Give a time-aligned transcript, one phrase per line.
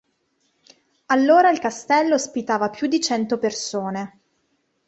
[1.09, 4.19] Allora il castello ospitava più di cento persone.